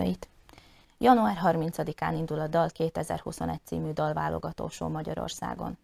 [0.00, 0.28] nézőit.
[0.98, 5.78] Január 30-án indul a Dal 2021 című dalválogató Magyarországon.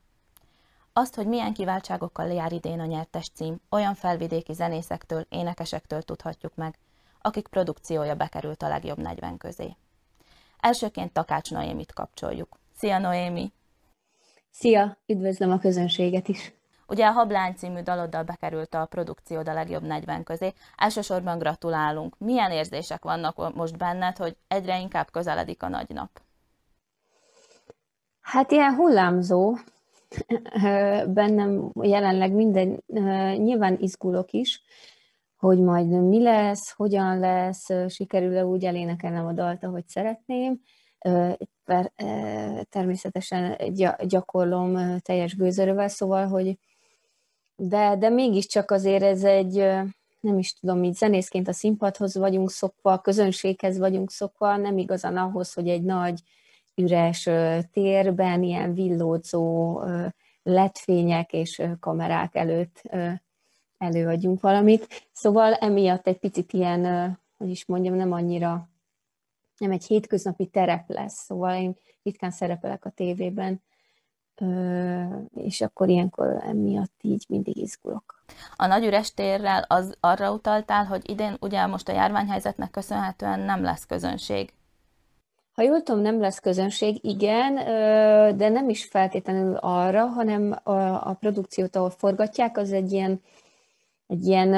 [0.92, 6.78] Azt, hogy milyen kiváltságokkal jár idén a nyertes cím, olyan felvidéki zenészektől, énekesektől tudhatjuk meg,
[7.20, 9.76] akik produkciója bekerült a legjobb 40 közé.
[10.58, 12.58] Elsőként Takács Noémit kapcsoljuk.
[12.76, 13.52] Szia Noémi!
[14.50, 14.96] Szia!
[15.06, 16.55] Üdvözlöm a közönséget is!
[16.88, 20.52] Ugye a Hablány című daloddal bekerült a produkciód a legjobb 40 közé.
[20.76, 22.18] Elsősorban gratulálunk.
[22.18, 26.10] Milyen érzések vannak most benned, hogy egyre inkább közeledik a nagy nap?
[28.20, 29.56] Hát ilyen hullámzó.
[31.06, 32.82] Bennem jelenleg minden,
[33.36, 34.62] nyilván izgulok is,
[35.36, 40.60] hogy majd mi lesz, hogyan lesz, sikerül-e úgy elénekelnem a dalt, ahogy szeretném.
[42.68, 43.56] Természetesen
[44.06, 46.58] gyakorlom teljes gőzerővel, szóval, hogy
[47.56, 49.54] de, de mégiscsak azért ez egy,
[50.20, 55.16] nem is tudom, így zenészként a színpadhoz vagyunk szokva, a közönséghez vagyunk szokva, nem igazán
[55.16, 56.20] ahhoz, hogy egy nagy
[56.74, 57.28] üres
[57.72, 59.80] térben ilyen villódzó
[60.42, 62.82] letfények és kamerák előtt
[63.78, 65.08] előadjunk valamit.
[65.12, 66.84] Szóval emiatt egy picit ilyen,
[67.38, 68.68] hogy is mondjam, nem annyira,
[69.58, 71.24] nem egy hétköznapi terep lesz.
[71.24, 73.62] Szóval én ritkán szerepelek a tévében,
[75.34, 78.24] és akkor ilyenkor emiatt így mindig izgulok.
[78.56, 83.62] A nagy üres térrel az arra utaltál, hogy idén ugye most a járványhelyzetnek köszönhetően nem
[83.62, 84.52] lesz közönség.
[85.52, 87.54] Ha jól tudom, nem lesz közönség, igen,
[88.36, 93.22] de nem is feltétlenül arra, hanem a, produkciót, ahol forgatják, az egy ilyen,
[94.06, 94.48] egy ilyen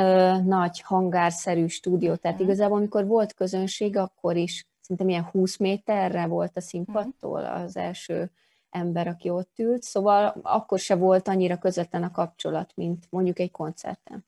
[0.44, 2.14] nagy hangárszerű stúdió.
[2.14, 2.46] Tehát mhm.
[2.46, 8.30] igazából, amikor volt közönség, akkor is szerintem ilyen 20 méterre volt a színpadtól az első
[8.70, 13.50] ember, aki ott ült, szóval akkor se volt annyira közvetlen a kapcsolat, mint mondjuk egy
[13.50, 14.25] koncerten.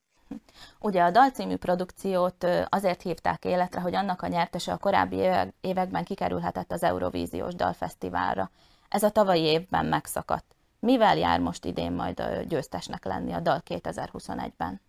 [0.81, 5.28] Ugye a dalcímű produkciót azért hívták életre, hogy annak a nyertese a korábbi
[5.60, 8.50] években kikerülhetett az Eurovíziós Dalfesztiválra.
[8.88, 10.54] Ez a tavalyi évben megszakadt.
[10.81, 14.81] Mivel jár most idén majd a győztesnek lenni a Dal 2021-ben?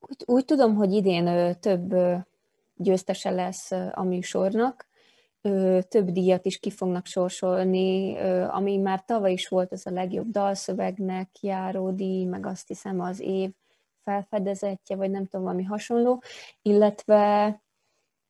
[0.00, 1.94] Úgy, úgy tudom, hogy idén több
[2.74, 4.87] győztese lesz a műsornak,
[5.88, 11.28] több díjat is ki fognak sorsolni, ami már tavaly is volt, az a legjobb dalszövegnek
[11.40, 13.50] járó díj, meg azt hiszem az év
[14.02, 16.22] felfedezetje, vagy nem tudom, valami hasonló,
[16.62, 17.62] illetve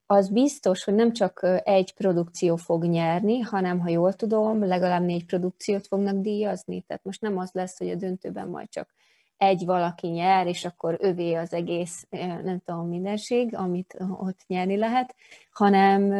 [0.06, 5.24] az biztos, hogy nem csak egy produkció fog nyerni, hanem, ha jól tudom, legalább négy
[5.24, 6.80] produkciót fognak díjazni.
[6.80, 8.94] Tehát most nem az lesz, hogy a döntőben majd csak
[9.38, 12.06] egy valaki nyer, és akkor övé az egész,
[12.42, 15.14] nem tudom, mindenség, amit ott nyerni lehet,
[15.50, 16.10] hanem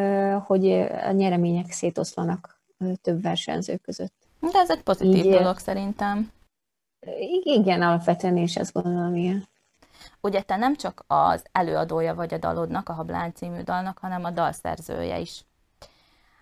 [0.41, 2.61] hogy a nyeremények szétoszlanak
[3.03, 4.15] több versenyző között.
[4.41, 6.31] De ez egy pozitív Így, dolog szerintem.
[7.43, 9.49] Igen, alapvetően is ezt gondolom, igen.
[10.21, 14.31] Ugye te nem csak az előadója vagy a dalodnak, a Hablány című dalnak, hanem a
[14.31, 15.45] dalszerzője is.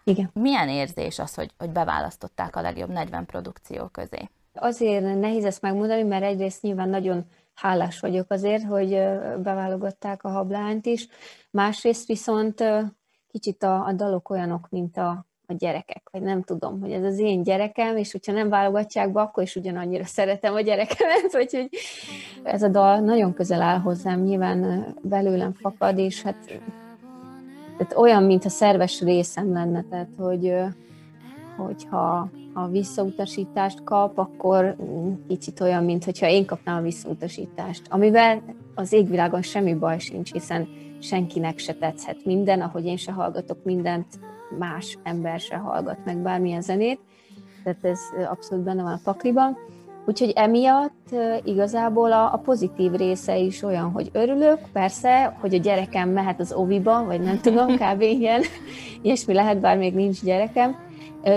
[0.05, 0.31] Igen.
[0.33, 4.29] Milyen érzés az, hogy, hogy beválasztották a legjobb 40 produkció közé?
[4.56, 7.25] Azért nehéz ezt megmondani, mert egyrészt nyilván nagyon
[7.55, 8.91] hálás vagyok azért, hogy
[9.43, 11.09] beválogatták a hablányt is.
[11.50, 12.65] Másrészt viszont
[13.31, 17.19] kicsit a, a dalok olyanok, mint a, a gyerekek, vagy nem tudom, hogy ez az
[17.19, 21.69] én gyerekem, és hogyha nem válogatják be, akkor is ugyanannyira szeretem a gyerekemet, vagy hogy
[22.43, 26.61] ez a dal nagyon közel áll hozzám, nyilván belőlem fakad, és hát
[27.77, 30.55] tehát olyan, mintha szerves részem lenne, tehát hogy
[31.56, 34.77] hogyha a visszautasítást kap, akkor
[35.28, 37.83] kicsit olyan, mintha én kapnám a visszautasítást.
[37.89, 38.43] Amivel
[38.75, 40.69] az égvilágon semmi baj sincs, hiszen
[41.00, 44.06] senkinek se tetszhet minden, ahogy én se hallgatok mindent,
[44.59, 47.00] más ember se hallgat meg bármilyen zenét,
[47.65, 48.00] tehát ez
[48.31, 49.56] abszolút benne van a pakliban.
[50.06, 51.15] Úgyhogy emiatt
[51.45, 56.53] igazából a, a pozitív része is olyan, hogy örülök, persze, hogy a gyerekem mehet az
[56.53, 58.00] oviba, vagy nem tudom, kb.
[58.00, 58.43] ilyen,
[59.03, 60.77] ilyesmi lehet, bár még nincs gyerekem,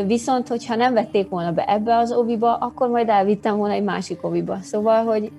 [0.06, 4.24] Viszont, hogyha nem vették volna be ebbe az oviba, akkor majd elvittem volna egy másik
[4.24, 4.57] oviba.
[4.62, 5.31] Szóval, hogy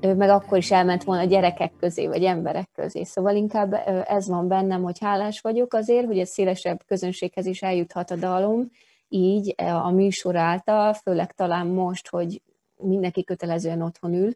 [0.00, 3.02] meg akkor is elment volna gyerekek közé, vagy emberek közé.
[3.02, 3.72] Szóval inkább
[4.06, 8.70] ez van bennem, hogy hálás vagyok azért, hogy egy szélesebb közönséghez is eljuthat a dalom,
[9.08, 12.42] így a műsor által, főleg talán most, hogy
[12.76, 14.32] mindenki kötelezően otthon ül.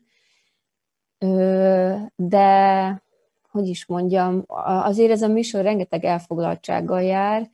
[2.17, 3.03] De,
[3.51, 4.45] hogy is mondjam,
[4.85, 7.51] azért ez a műsor rengeteg elfoglaltsággal jár,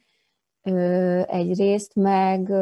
[1.27, 2.53] egyrészt, meg,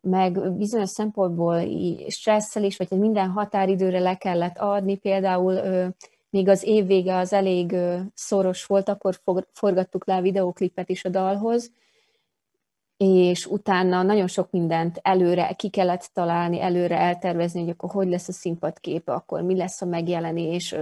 [0.00, 1.62] meg bizonyos szempontból
[2.08, 5.60] stresszel is, vagy minden határidőre le kellett adni, például
[6.30, 7.76] még az év vége az elég
[8.14, 9.20] szoros volt, akkor
[9.52, 11.72] forgattuk le a videóklipet is a dalhoz,
[12.96, 18.28] és utána nagyon sok mindent előre ki kellett találni, előre eltervezni, hogy akkor hogy lesz
[18.28, 20.74] a színpadképe, akkor mi lesz a megjelenés,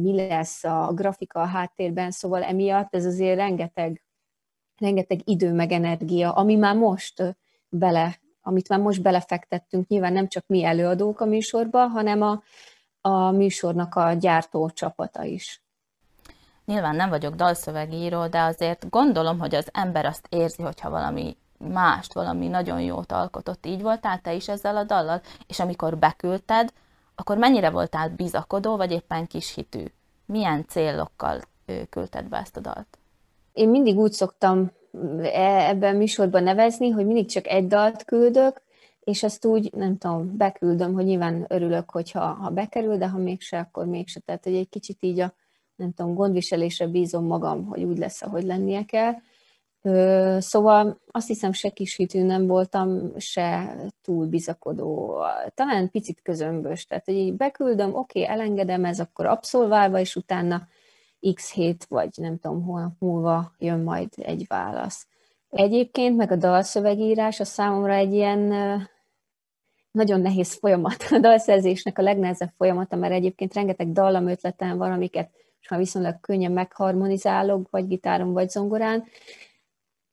[0.00, 4.02] mi lesz a grafika a háttérben, szóval emiatt ez azért rengeteg,
[4.78, 7.36] rengeteg idő meg energia, ami már most
[7.68, 12.42] bele, amit már most belefektettünk, nyilván nem csak mi előadók a műsorba, hanem a,
[13.00, 15.62] a műsornak a gyártó csapata is.
[16.64, 22.12] Nyilván nem vagyok dalszövegíró, de azért gondolom, hogy az ember azt érzi, hogyha valami mást,
[22.12, 23.66] valami nagyon jót alkotott.
[23.66, 25.20] Így voltál te is ezzel a dallal?
[25.46, 26.72] És amikor beküldted,
[27.14, 29.84] akkor mennyire voltál bizakodó, vagy éppen kis hitű?
[30.26, 31.40] Milyen célokkal
[31.90, 32.98] küldted be ezt a dalt?
[33.52, 34.70] Én mindig úgy szoktam
[35.22, 38.62] e, ebben a műsorban nevezni, hogy mindig csak egy dalt küldök,
[39.04, 43.58] és ezt úgy, nem tudom, beküldöm, hogy nyilván örülök, hogyha ha bekerül, de ha mégse,
[43.58, 44.20] akkor mégse.
[44.20, 45.34] Tehát, hogy egy kicsit így a,
[45.76, 49.12] nem tudom, gondviselésre bízom magam, hogy úgy lesz, ahogy lennie kell.
[50.38, 55.22] Szóval azt hiszem, se hitű nem voltam, se túl bizakodó,
[55.54, 56.86] talán picit közömbös.
[56.86, 60.66] Tehát, hogy így beküldöm, oké, elengedem, ez akkor abszolválva, és utána
[61.34, 65.06] x hét, vagy nem tudom, hónap múlva jön majd egy válasz.
[65.50, 68.40] Egyébként meg a dalszövegírás a számomra egy ilyen
[69.90, 75.30] nagyon nehéz folyamat, a dalszerzésnek a legnehezebb folyamata, mert egyébként rengeteg dallam ötletem van, amiket
[75.70, 79.04] már viszonylag könnyen megharmonizálok, vagy gitáron, vagy zongorán,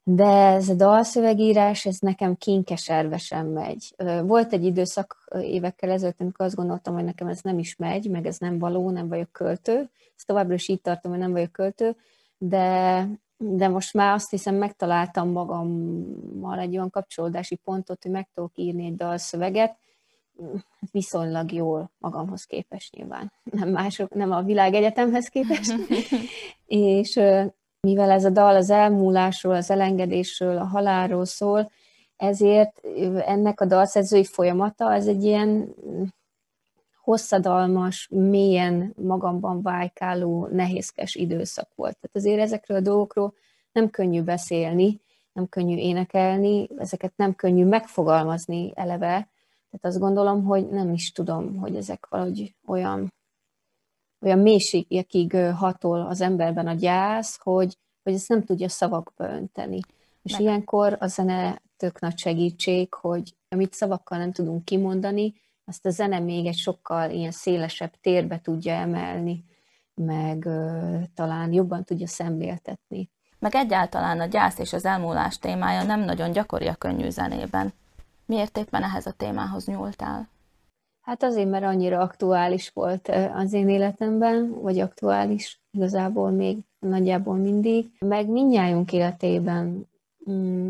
[0.04, 3.96] de ez a dalszövegírás, ez nekem kinkeservesen megy.
[4.24, 8.26] Volt egy időszak évekkel ezelőtt, amikor azt gondoltam, hogy nekem ez nem is megy, meg
[8.26, 9.90] ez nem való, nem vagyok költő.
[10.16, 11.96] Ezt továbbra is így tartom, hogy nem vagyok költő,
[12.38, 13.08] de,
[13.38, 18.86] de most már azt hiszem megtaláltam magammal egy olyan kapcsolódási pontot, hogy meg tudok írni
[18.86, 19.78] egy dalszöveget,
[20.92, 25.74] viszonylag jól magamhoz képest nyilván, nem mások, nem a világegyetemhez képest.
[26.66, 27.20] és
[27.82, 31.72] mivel ez a dal az elmúlásról, az elengedésről, a halálról szól,
[32.18, 32.82] ezért
[33.26, 35.76] ennek a dalszerzői folyamata az egy ilyen
[37.04, 41.98] hosszadalmas, mélyen magamban vájkáló, nehézkes időszak volt.
[42.00, 43.34] Tehát azért ezekről a dolgokról
[43.72, 45.02] nem könnyű beszélni,
[45.34, 49.10] nem könnyű énekelni, ezeket nem könnyű megfogalmazni eleve.
[49.70, 53.14] Tehát azt gondolom, hogy nem is tudom, hogy ezek valahogy olyan
[54.22, 59.80] olyan mélységekig hatol az emberben a gyász, hogy, hogy ezt nem tudja szavakba önteni.
[60.24, 60.42] És Meg.
[60.42, 65.34] ilyenkor a zene tök nagy segítség, hogy amit szavakkal nem tudunk kimondani,
[65.66, 69.44] azt a zene még egy sokkal ilyen szélesebb térbe tudja emelni,
[69.94, 73.10] meg ö, talán jobban tudja szemléltetni.
[73.40, 77.74] Meg egyáltalán a gyász és az elmúlás témája nem nagyon gyakori a könnyű zenében.
[78.26, 80.30] Miért éppen ehhez a témához nyúltál?
[81.02, 87.90] Hát azért, mert annyira aktuális volt az én életemben, vagy aktuális igazából még nagyjából mindig.
[88.00, 89.90] Meg mindnyájunk életében
[90.30, 90.68] mm,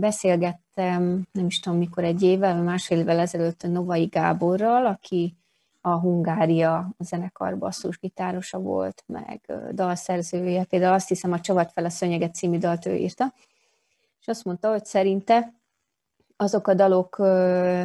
[0.00, 5.36] beszélgettem, nem is tudom mikor, egy évvel, vagy másfél évvel ezelőtt a Novai Gáborral, aki
[5.80, 9.40] a Hungária zenekar basszusgitárosa volt, meg
[9.72, 10.64] dalszerzője.
[10.64, 13.32] Például azt hiszem a Csavat fel a szönyeget című dalt ő írta.
[14.20, 15.52] És azt mondta, hogy szerinte
[16.36, 17.16] azok a dalok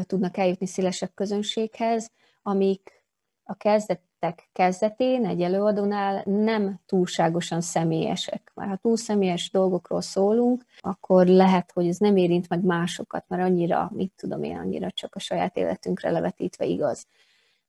[0.06, 2.12] tudnak eljutni szélesebb közönséghez,
[2.42, 3.04] amik
[3.44, 8.52] a kezdetek kezdetén egy előadónál nem túlságosan személyesek.
[8.56, 13.44] Már ha túl személyes dolgokról szólunk, akkor lehet, hogy ez nem érint meg másokat, mert
[13.44, 17.08] annyira, mit tudom én, annyira csak a saját életünkre levetítve igaz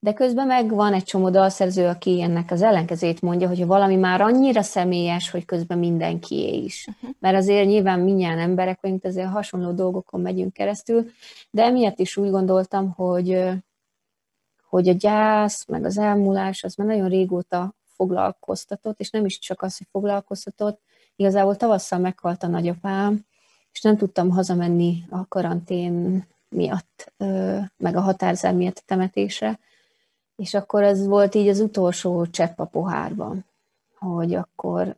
[0.04, 4.20] de közben meg van egy csomó dalszerző, aki ennek az ellenkezét mondja, hogy valami már
[4.20, 6.86] annyira személyes, hogy közben mindenkié is.
[6.88, 7.10] Uh-huh.
[7.18, 11.10] Mert azért nyilván minnyáján emberek vagyunk, azért hasonló dolgokon megyünk keresztül,
[11.50, 13.48] de emiatt is úgy gondoltam, hogy,
[14.68, 19.62] hogy a gyász, meg az elmúlás, az már nagyon régóta foglalkoztatott, és nem is csak
[19.62, 20.80] az, hogy foglalkoztatott,
[21.16, 23.24] igazából tavasszal meghalt a nagyapám,
[23.72, 27.12] és nem tudtam hazamenni a karantén miatt,
[27.76, 29.58] meg a határzár miatt a temetésre,
[30.42, 33.44] és akkor ez volt így az utolsó csepp a pohárban,
[33.98, 34.96] hogy akkor,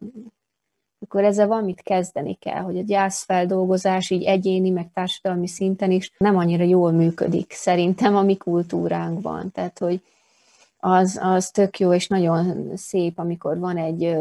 [1.00, 6.36] akkor ezzel valamit kezdeni kell, hogy a gyászfeldolgozás így egyéni, meg társadalmi szinten is nem
[6.36, 9.50] annyira jól működik szerintem a mi kultúránkban.
[9.52, 10.02] Tehát, hogy
[10.76, 14.16] az, az tök jó, és nagyon szép, amikor van egy,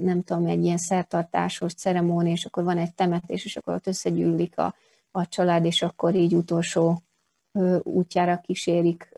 [0.00, 4.58] nem tudom, egy ilyen szertartásos ceremónia, és akkor van egy temetés, és akkor ott összegyűlik
[4.58, 4.74] a,
[5.10, 7.02] a család, és akkor így utolsó
[7.82, 9.14] útjára kísérik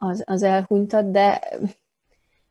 [0.00, 1.40] az, az elhunytat, de,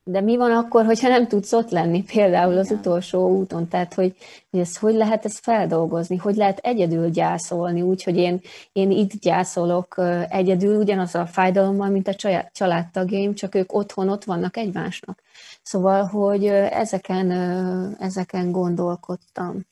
[0.04, 3.68] de mi van akkor, hogyha nem tudsz ott lenni például az utolsó úton?
[3.68, 4.16] Tehát, hogy,
[4.50, 6.18] hogy ezt hogy lehet ezt feldolgozni?
[6.18, 8.42] Hogy lehet egyedül gyászolni, úgy, hogy én,
[8.72, 9.96] én itt gyászolok
[10.30, 12.16] egyedül ugyanaz a fájdalommal, mint a
[12.52, 15.22] családtagjaim, csak ők otthon ott vannak egymásnak.
[15.64, 17.32] Szóval, hogy ezeken,
[18.00, 19.68] ezeken gondolkodtam.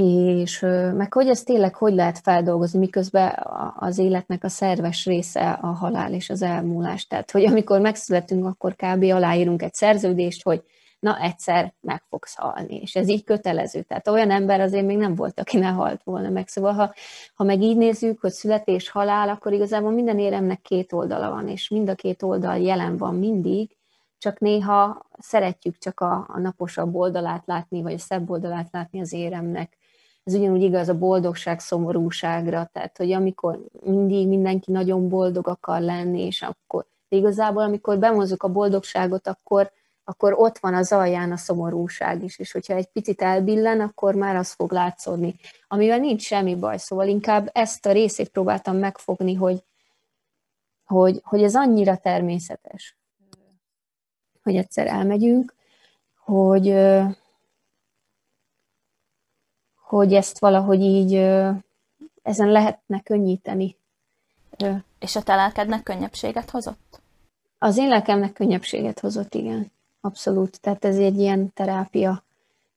[0.00, 0.60] És
[0.96, 6.12] meg hogy ezt tényleg hogy lehet feldolgozni, miközben az életnek a szerves része a halál
[6.12, 7.06] és az elmúlás.
[7.06, 9.02] Tehát, hogy amikor megszületünk, akkor kb.
[9.02, 10.62] aláírunk egy szerződést, hogy
[10.98, 13.82] na egyszer meg fogsz halni, és ez így kötelező.
[13.82, 16.48] Tehát olyan ember azért még nem volt, aki ne halt volna meg.
[16.48, 16.94] Szóval ha,
[17.34, 21.68] ha meg így nézzük, hogy születés, halál, akkor igazából minden éremnek két oldala van, és
[21.68, 23.76] mind a két oldal jelen van mindig,
[24.18, 29.12] csak néha szeretjük csak a, a naposabb oldalát látni, vagy a szebb oldalát látni az
[29.12, 29.76] éremnek.
[30.26, 36.26] Ez ugyanúgy igaz a boldogság, szomorúságra, tehát hogy amikor mindig mindenki nagyon boldog akar lenni,
[36.26, 39.72] és akkor igazából amikor bemozzuk a boldogságot, akkor,
[40.04, 44.36] akkor ott van az alján a szomorúság is, és hogyha egy picit elbillen, akkor már
[44.36, 45.34] az fog látszódni,
[45.68, 49.64] amivel nincs semmi baj, szóval inkább ezt a részét próbáltam megfogni, hogy,
[50.84, 52.96] hogy, hogy ez annyira természetes,
[54.42, 55.54] hogy egyszer elmegyünk,
[56.24, 56.74] hogy,
[59.86, 61.14] hogy ezt valahogy így
[62.22, 63.76] ezen lehetne könnyíteni.
[64.98, 67.00] És a te lelkednek könnyebbséget hozott?
[67.58, 69.72] Az én lelkemnek könnyebbséget hozott, igen.
[70.00, 70.60] Abszolút.
[70.60, 72.24] Tehát ez egy ilyen terápia.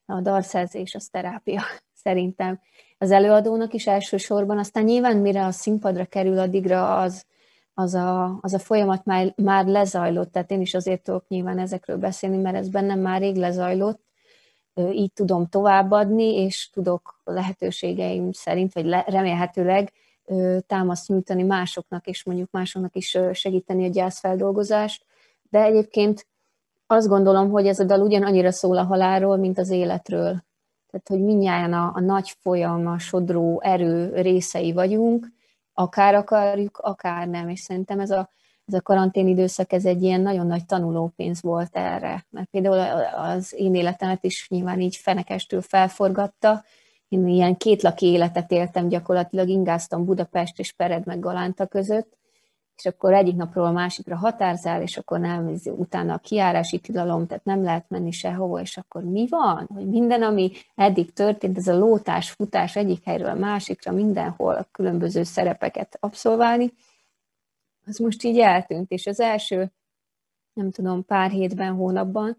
[0.05, 1.61] A dalszerzés az terápia,
[2.03, 2.59] szerintem.
[2.97, 7.25] Az előadónak is elsősorban, aztán nyilván mire a színpadra kerül, addigra az,
[7.73, 11.97] az, a, az a folyamat már, már lezajlott, tehát én is azért tudok nyilván ezekről
[11.97, 14.01] beszélni, mert ez bennem már rég lezajlott,
[14.91, 19.91] így tudom továbbadni, és tudok lehetőségeim szerint, vagy remélhetőleg
[20.67, 25.05] támaszt nyújtani másoknak, és mondjuk másoknak is segíteni a gyászfeldolgozást.
[25.49, 26.27] De egyébként
[26.87, 30.43] azt gondolom, hogy ez a dal ugyanannyira szól a halálról, mint az életről.
[30.91, 35.27] Tehát, hogy mindjárt a, a nagy folyam, sodró erő részei vagyunk,
[35.73, 37.49] akár akarjuk, akár nem.
[37.49, 38.29] És szerintem ez a,
[38.69, 42.25] ez a karantén időszak, ez egy ilyen nagyon nagy tanulópénz volt erre.
[42.29, 46.63] Mert például az én életemet is nyilván így fenekestől felforgatta.
[47.07, 52.17] Én ilyen kétlaki életet éltem, gyakorlatilag ingáztam Budapest és Pered meg Galánta között,
[52.77, 57.43] és akkor egyik napról a másikra határzál, és akkor nem, utána a kiárási tilalom, tehát
[57.43, 59.69] nem lehet menni sehova, és akkor mi van?
[59.73, 64.67] Hogy minden, ami eddig történt, ez a lótás, futás egyik helyről a másikra, mindenhol a
[64.71, 66.73] különböző szerepeket abszolválni,
[67.89, 69.71] az most így eltűnt, és az első,
[70.53, 72.37] nem tudom, pár hétben, hónapban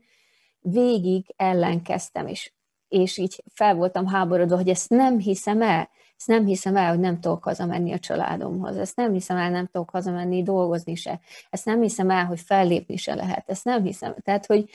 [0.61, 2.52] végig ellenkeztem, és,
[2.88, 7.00] és így fel voltam háborodva, hogy ezt nem hiszem el, ezt nem hiszem el, hogy
[7.00, 11.64] nem tudok hazamenni a családomhoz, ezt nem hiszem el, nem tudok hazamenni dolgozni se, ezt
[11.64, 14.14] nem hiszem el, hogy fellépni se lehet, ezt nem hiszem.
[14.23, 14.71] Tehát, hogy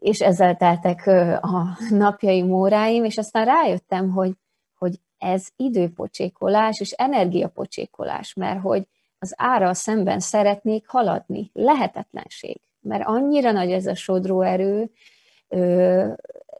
[0.00, 1.06] és ezzel teltek
[1.42, 4.32] a napjaim, óráim, és aztán rájöttem, hogy,
[4.78, 8.86] hogy ez időpocsékolás és energiapocsékolás, mert hogy
[9.22, 11.50] az ára szemben szeretnék haladni.
[11.52, 14.90] Lehetetlenség, mert annyira nagy ez a sodró erő,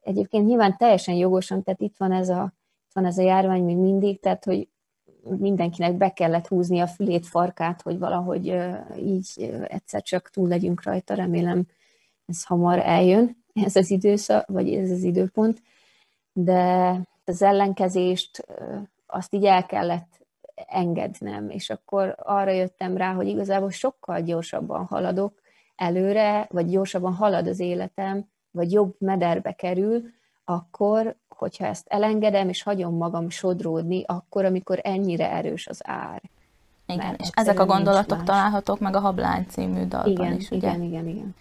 [0.02, 2.52] egyébként nyilván teljesen jogosan, tehát itt van ez a
[2.92, 4.68] van ez a járvány még mindig, tehát hogy
[5.22, 8.58] mindenkinek be kellett húzni a fülét, farkát, hogy valahogy
[8.98, 11.66] így egyszer csak túl legyünk rajta, remélem
[12.26, 15.62] ez hamar eljön, ez az időszak, vagy ez az időpont,
[16.32, 18.46] de az ellenkezést
[19.06, 20.21] azt így el kellett
[20.54, 25.40] engednem, és akkor arra jöttem rá, hogy igazából sokkal gyorsabban haladok
[25.76, 30.02] előre, vagy gyorsabban halad az életem, vagy jobb mederbe kerül,
[30.44, 36.22] akkor, hogyha ezt elengedem, és hagyom magam sodródni, akkor, amikor ennyire erős az ár.
[36.86, 40.68] Igen, Mert és ezek a gondolatok találhatók meg a Hablány című dalban igen, is, ugye?
[40.68, 41.34] Igen, igen, igen.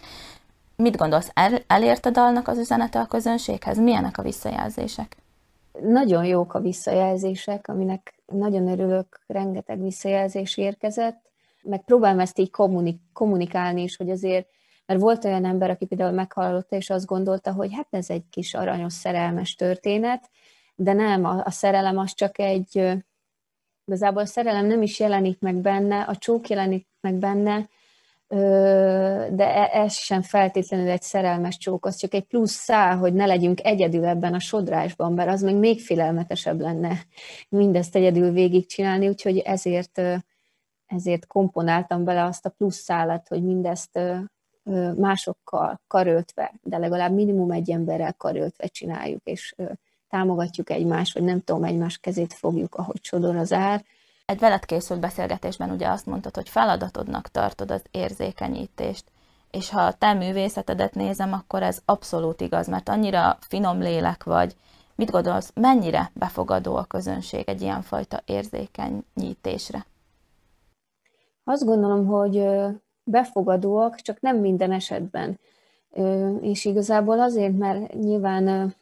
[0.76, 3.78] Mit gondolsz, el, elért a dalnak az üzenete a közönséghez?
[3.78, 5.16] Milyenek a visszajelzések?
[5.82, 11.30] Nagyon jók a visszajelzések, aminek nagyon örülök, rengeteg visszajelzés érkezett,
[11.62, 14.48] meg próbálom ezt így kommunik- kommunikálni is, hogy azért
[14.86, 18.54] mert volt olyan ember, aki például meghallotta, és azt gondolta, hogy hát ez egy kis
[18.54, 20.30] aranyos, szerelmes történet,
[20.74, 22.92] de nem, a, a szerelem az csak egy,
[23.84, 27.68] igazából a szerelem nem is jelenik meg benne, a csók jelenik meg benne,
[28.32, 33.26] de e, ez sem feltétlenül egy szerelmes csók, az csak egy plusz szál, hogy ne
[33.26, 36.98] legyünk egyedül ebben a sodrásban, mert az meg még félelmetesebb lenne
[37.48, 40.00] mindezt egyedül végigcsinálni, úgyhogy ezért,
[40.86, 43.98] ezért komponáltam bele azt a plusz szálat, hogy mindezt
[44.96, 49.54] másokkal karöltve, de legalább minimum egy emberrel karöltve csináljuk, és
[50.08, 53.84] támogatjuk egymást, vagy nem tudom, egymás kezét fogjuk, ahogy sodor az ár.
[54.24, 59.04] Egy veled készült beszélgetésben ugye azt mondtad, hogy feladatodnak tartod az érzékenyítést,
[59.50, 64.56] és ha a te művészetedet nézem, akkor ez abszolút igaz, mert annyira finom lélek vagy.
[64.94, 69.86] Mit gondolsz, mennyire befogadó a közönség egy ilyenfajta érzékenyítésre?
[71.44, 72.46] Azt gondolom, hogy
[73.04, 75.38] befogadóak, csak nem minden esetben.
[76.40, 78.74] És igazából azért, mert nyilván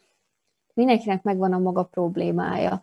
[0.75, 2.83] mindenkinek megvan a maga problémája.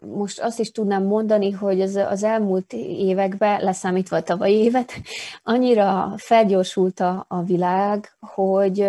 [0.00, 4.92] Most azt is tudnám mondani, hogy az, az elmúlt években, leszámítva a tavalyi évet,
[5.42, 8.88] annyira felgyorsult a, a világ, hogy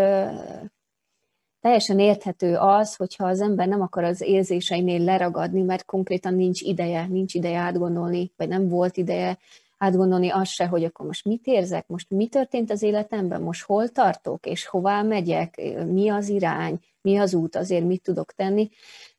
[1.61, 7.07] teljesen érthető az, hogyha az ember nem akar az érzéseinél leragadni, mert konkrétan nincs ideje,
[7.07, 9.37] nincs ideje átgondolni, vagy nem volt ideje
[9.77, 13.89] átgondolni azt se, hogy akkor most mit érzek, most mi történt az életemben, most hol
[13.89, 18.69] tartok, és hová megyek, mi az irány, mi az út, azért mit tudok tenni.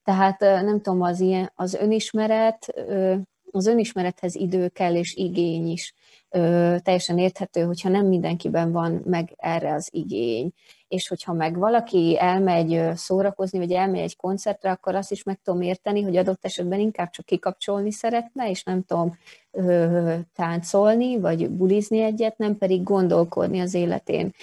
[0.04, 2.74] Tehát nem tudom, az, ilyen, az önismeret,
[3.50, 5.94] az önismerethez idő kell, és igény is.
[6.82, 10.52] Teljesen érthető, hogyha nem mindenkiben van meg erre az igény
[10.92, 15.60] és hogyha meg valaki elmegy szórakozni, vagy elmegy egy koncertre, akkor azt is meg tudom
[15.60, 19.18] érteni, hogy adott esetben inkább csak kikapcsolni szeretne, és nem tudom
[19.50, 24.34] ö, táncolni, vagy bulizni egyet, nem pedig gondolkodni az életén.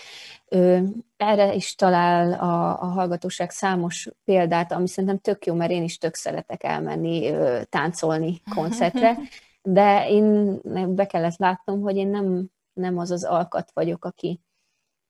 [0.47, 0.79] Ö,
[1.17, 5.97] erre is talál a, a hallgatóság számos példát, ami szerintem tök jó, mert én is
[5.97, 9.17] tök szeretek elmenni ö, táncolni koncertre,
[9.61, 10.59] de én
[10.95, 14.39] be kellett látnom, hogy én nem, nem az az alkat vagyok, aki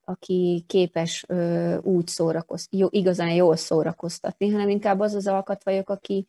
[0.10, 5.90] aki képes ö, úgy szórakoztatni, jó, igazán jól szórakoztatni, hanem inkább az az alkat vagyok,
[5.90, 6.28] aki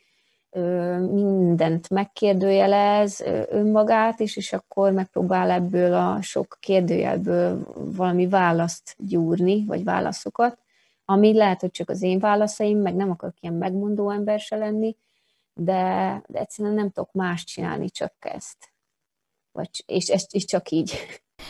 [0.50, 9.64] ö, mindent megkérdőjelez önmagát, és, és akkor megpróbál ebből a sok kérdőjelből valami választ gyúrni,
[9.64, 10.58] vagy válaszokat,
[11.04, 14.96] ami lehet, hogy csak az én válaszaim, meg nem akarok ilyen megmondó ember se lenni,
[15.54, 18.72] de, de egyszerűen nem tudok más csinálni, csak ezt.
[19.52, 20.92] Vagy, és, és, és csak így.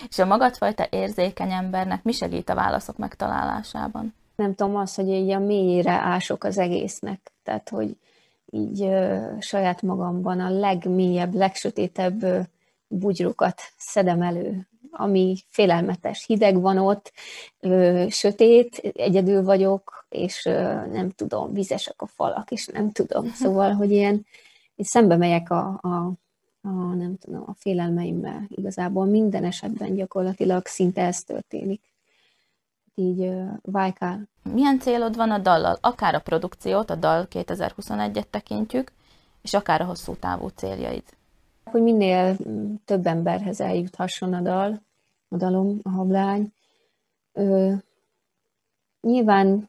[0.08, 4.14] És a magadfajta érzékeny embernek mi segít a válaszok megtalálásában?
[4.36, 7.32] Nem tudom, az, hogy így a mélyére ások az egésznek.
[7.42, 7.96] Tehát, hogy
[8.50, 12.40] így ö, saját magamban a legmélyebb, legsötétebb ö,
[12.88, 16.24] bugyrukat szedem elő, ami félelmetes.
[16.26, 17.12] Hideg van ott,
[17.60, 23.32] ö, sötét, egyedül vagyok, és ö, nem tudom, vizesek a falak, és nem tudom.
[23.40, 24.26] Szóval, hogy ilyen,
[24.76, 26.12] és szembe megyek a, a
[26.62, 28.44] a, nem tudom, a félelmeimmel.
[28.48, 31.80] Igazából minden esetben gyakorlatilag szinte ez történik.
[32.94, 34.28] Így uh, vájkál.
[34.42, 35.78] Milyen célod van a dallal?
[35.80, 38.92] Akár a produkciót, a dal 2021-et tekintjük,
[39.42, 41.02] és akár a hosszú távú céljaid.
[41.64, 42.36] Hogy minél
[42.84, 44.82] több emberhez eljuthasson a dal,
[45.28, 46.52] a dalom, a hablány.
[47.32, 47.72] Ö,
[49.00, 49.68] nyilván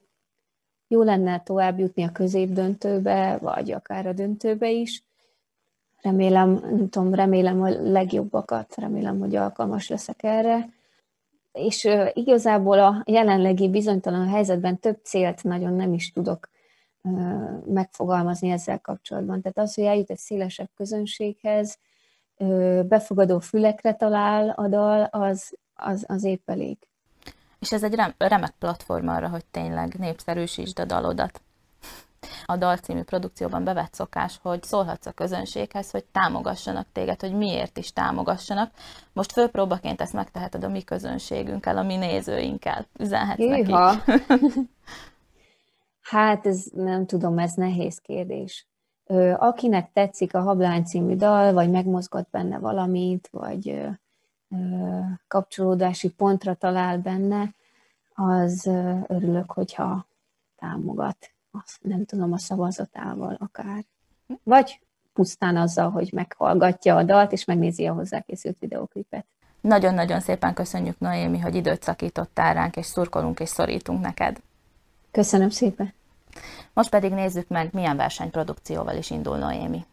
[0.88, 5.04] jó lenne tovább jutni a középdöntőbe, vagy akár a döntőbe is,
[6.02, 10.70] remélem, nem tudom, remélem a legjobbakat, remélem, hogy alkalmas leszek erre.
[11.52, 16.50] És igazából a jelenlegi bizonytalan helyzetben több célt nagyon nem is tudok
[17.66, 19.42] megfogalmazni ezzel kapcsolatban.
[19.42, 21.78] Tehát az, hogy eljut egy szélesebb közönséghez,
[22.84, 26.78] befogadó fülekre talál a dal, az, az, az épp elég.
[27.60, 31.42] És ez egy remek platform arra, hogy tényleg népszerűsítsd a dalodat
[32.46, 37.78] a Dal című produkcióban bevett szokás, hogy szólhatsz a közönséghez, hogy támogassanak téged, hogy miért
[37.78, 38.72] is támogassanak.
[39.14, 42.86] Most főpróbaként ezt megteheted a mi közönségünkkel, a mi nézőinkkel.
[43.00, 43.96] Üzenhetsz Hűha.
[44.06, 44.34] neki.
[46.12, 48.68] hát ez nem tudom, ez nehéz kérdés.
[49.38, 53.90] Akinek tetszik a Hablány című dal, vagy megmozgat benne valamit, vagy
[55.28, 57.54] kapcsolódási pontra talál benne,
[58.14, 58.66] az
[59.08, 60.08] örülök, hogyha
[60.56, 61.32] támogat
[61.82, 63.84] nem tudom, a szavazatával akár.
[64.44, 64.80] Vagy
[65.14, 69.26] pusztán azzal, hogy meghallgatja a dalt, és megnézi a hozzákészült videoklipet.
[69.62, 74.42] Nagyon-nagyon szépen köszönjük, Noémi, hogy időt szakítottál ránk, és szurkolunk és szorítunk neked.
[75.12, 75.94] Köszönöm szépen.
[76.74, 79.86] Most pedig nézzük meg, milyen versenyprodukcióval is indul Noémi.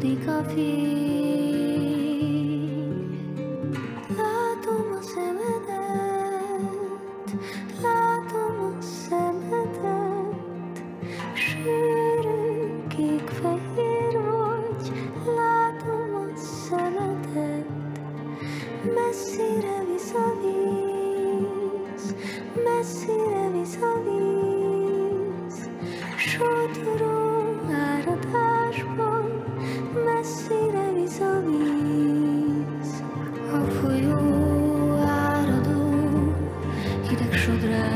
[0.00, 1.17] देखा फिर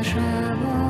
[0.03, 0.82] shabbat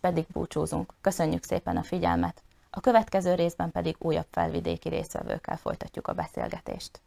[0.00, 0.92] Most pedig búcsúzunk.
[1.00, 2.42] Köszönjük szépen a figyelmet.
[2.70, 7.00] A következő részben pedig újabb felvidéki részvevőkkel folytatjuk a beszélgetést.